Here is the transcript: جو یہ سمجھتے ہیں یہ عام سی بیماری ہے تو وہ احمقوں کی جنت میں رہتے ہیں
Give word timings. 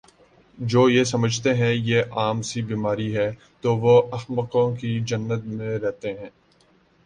جو 0.57 0.87
یہ 0.89 1.03
سمجھتے 1.03 1.53
ہیں 1.53 1.71
یہ 1.71 2.03
عام 2.13 2.41
سی 2.41 2.61
بیماری 2.61 3.15
ہے 3.15 3.29
تو 3.63 3.75
وہ 3.77 4.01
احمقوں 4.13 4.69
کی 4.75 4.99
جنت 5.05 5.45
میں 5.49 5.77
رہتے 5.79 6.13
ہیں 6.13 6.29